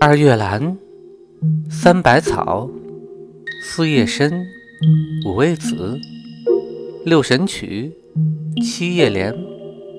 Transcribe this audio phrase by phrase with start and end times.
[0.00, 0.78] 二月兰，
[1.68, 2.70] 三百草，
[3.64, 4.30] 四叶参，
[5.26, 5.98] 五味子，
[7.04, 7.92] 六神曲，
[8.62, 9.34] 七叶莲，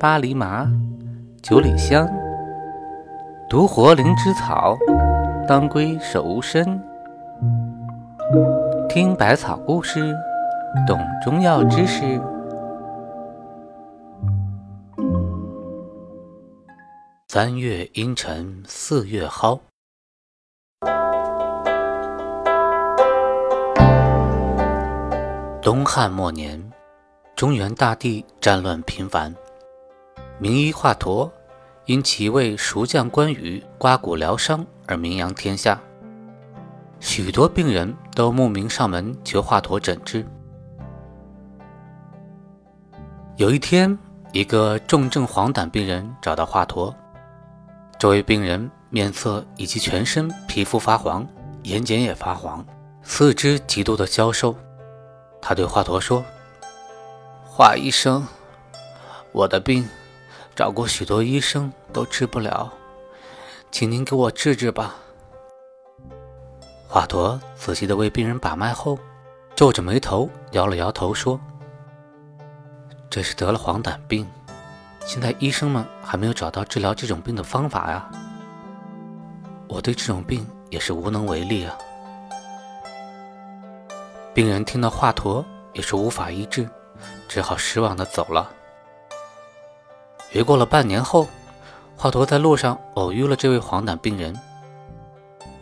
[0.00, 0.68] 八厘麻，
[1.40, 2.08] 九里香，
[3.48, 4.76] 独活灵芝草，
[5.46, 6.64] 当归手无参。
[8.88, 10.12] 听百草故事，
[10.88, 12.20] 懂中药知识。
[17.28, 19.60] 三月阴沉，四月蒿。
[25.64, 26.62] 东汉末年，
[27.34, 29.34] 中原大地战乱频繁，
[30.38, 31.30] 名医华佗
[31.86, 35.80] 因其为蜀将关羽刮骨疗伤而名扬天下，
[37.00, 40.22] 许多病人都慕名上门求华佗诊治。
[43.36, 43.98] 有一天，
[44.32, 46.94] 一个重症黄疸病人找到华佗，
[47.98, 51.26] 这位病人面色以及全身皮肤发黄，
[51.62, 52.62] 眼睑也发黄，
[53.02, 54.54] 四肢极度的消瘦。
[55.46, 56.24] 他对华佗说
[57.44, 58.26] ：“华医生，
[59.30, 59.86] 我的病
[60.56, 62.72] 找过许多医生都治不了，
[63.70, 64.94] 请您给我治治吧。”
[66.88, 68.98] 华佗仔细的为病人把脉后，
[69.54, 71.38] 皱着眉头摇了摇头说
[73.10, 74.26] ：“这是得了黄疸病，
[75.04, 78.10] 现在医生们还没有找到治疗这种病的方法呀。
[79.68, 81.76] 我对这种病也是无能为力啊。”
[84.34, 86.68] 病人听到华佗也是无法医治，
[87.28, 88.50] 只好失望的走了。
[90.32, 91.28] 约过了半年后，
[91.96, 94.36] 华佗在路上偶遇了这位黄疸病人，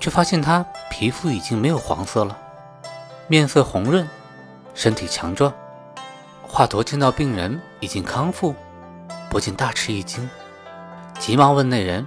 [0.00, 2.36] 却发现他皮肤已经没有黄色了，
[3.28, 4.08] 面色红润，
[4.74, 5.54] 身体强壮。
[6.42, 8.52] 华佗见到病人已经康复，
[9.30, 10.28] 不禁大吃一惊，
[11.20, 12.04] 急忙问那人：“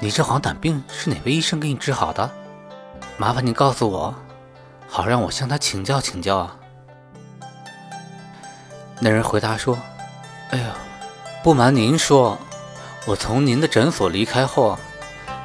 [0.00, 2.28] 你这黄疸病是哪位医生给你治好的？
[3.16, 4.12] 麻烦你告诉我。”
[4.94, 6.54] 好让我向他请教请教啊！
[9.00, 9.78] 那人回答说
[10.52, 10.74] ：“哎呀，
[11.42, 12.38] 不瞒您说，
[13.06, 14.78] 我从您的诊所离开后，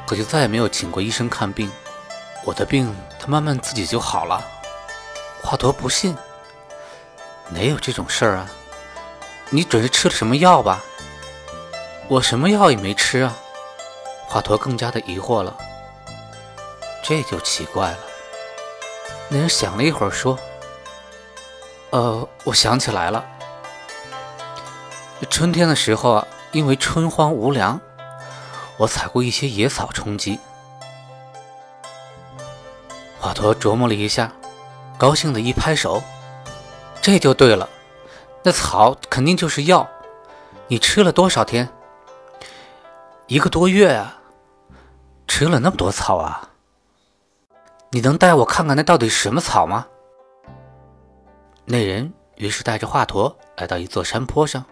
[0.06, 1.72] 可就再也没有请过医生看病。
[2.44, 4.44] 我的病，他慢慢自己就好了。”
[5.42, 6.14] 华佗不信
[7.48, 8.50] ：“哪有这种事儿啊？
[9.48, 10.84] 你准是吃了什么药吧
[12.06, 13.34] ？”“我什么药也没吃啊！”
[14.28, 15.56] 华佗更加的疑惑了。
[17.02, 17.98] 这就奇怪了。
[19.30, 20.38] 那人想了一会儿，说
[21.90, 23.24] ：“呃，我想起来了。
[25.28, 27.78] 春天的时候啊，因为春荒无粮，
[28.78, 30.40] 我采过一些野草充饥。”
[33.20, 34.32] 华佗琢磨了一下，
[34.96, 36.02] 高兴的一拍手
[37.02, 37.68] ：“这就对了，
[38.42, 39.86] 那草肯定就是药。
[40.68, 41.68] 你吃了多少天？
[43.26, 44.20] 一个多月啊！
[45.26, 46.47] 吃了那么多草啊！”
[47.90, 49.86] 你能带我看看那到底是什么草吗？
[51.64, 54.64] 那人于是带着华佗来到一座山坡上，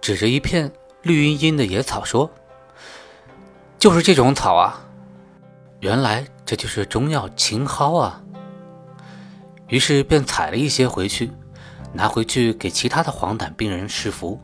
[0.00, 0.70] 指着一片
[1.02, 2.30] 绿茵茵的野草说
[3.78, 4.84] ：“就是这种草啊！
[5.80, 8.22] 原来这就是中药青蒿啊！”
[9.68, 11.32] 于是便采了一些回去，
[11.92, 14.38] 拿回去给其他的黄疸病人试服。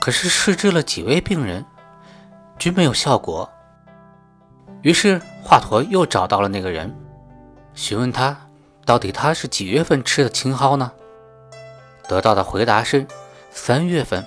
[0.00, 1.64] 可是试治了几位病人，
[2.56, 3.50] 均没有效果。
[4.82, 6.92] 于是华佗又找到了那个人，
[7.74, 8.36] 询问他
[8.84, 10.90] 到底他是几月份吃的青蒿呢？
[12.08, 13.06] 得到的回答是
[13.50, 14.26] 三月份。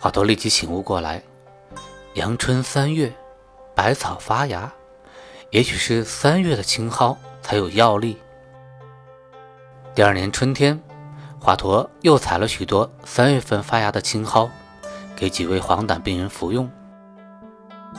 [0.00, 1.22] 华佗立即醒悟过来，
[2.14, 3.12] 阳春三月，
[3.76, 4.72] 百草发芽，
[5.50, 8.18] 也许是三月的青蒿才有药力。
[9.94, 10.82] 第二年春天，
[11.38, 14.50] 华佗又采了许多三月份发芽的青蒿，
[15.14, 16.68] 给几位黄疸病人服用，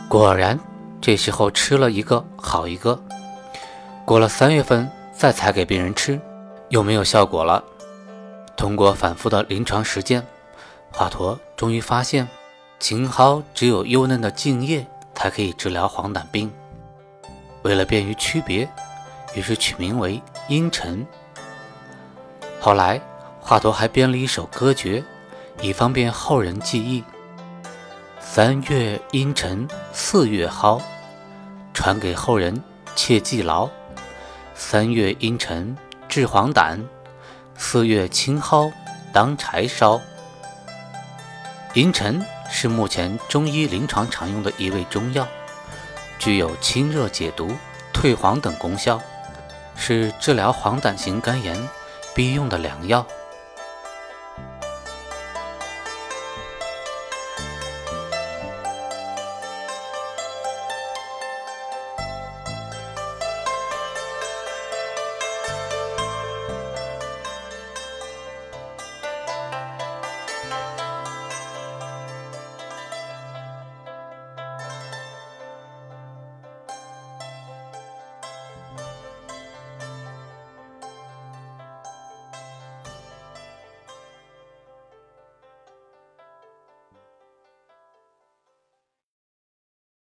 [0.10, 0.60] 果然。
[1.04, 2.98] 这时候吃了一个好一个，
[4.06, 6.18] 过了三月份再采给病人吃，
[6.70, 7.62] 又没有效果了。
[8.56, 10.26] 通过反复的临床实践，
[10.94, 12.26] 华佗终于发现，
[12.80, 16.50] 青蒿只有幼嫩的茎叶才可以治疗黄疸病。
[17.64, 18.66] 为了便于区别，
[19.36, 21.06] 于是取名为阴沉。
[22.62, 23.02] 后来，
[23.42, 25.04] 华佗还编了一首歌诀，
[25.60, 27.04] 以方便后人记忆。
[28.22, 30.82] 三月阴沉，四月蒿。
[31.74, 32.64] 传给后人，
[32.96, 33.70] 切记牢。
[34.56, 35.76] 三月阴沉
[36.08, 36.80] 治黄疸，
[37.58, 38.72] 四月青蒿
[39.12, 40.00] 当柴烧。
[41.74, 45.28] 阴沉是目前中医临床常用的一味中药，
[46.20, 47.56] 具有清热解毒、
[47.92, 49.02] 退黄等功效，
[49.76, 51.58] 是治疗黄疸型肝炎
[52.14, 53.06] 必用的良药。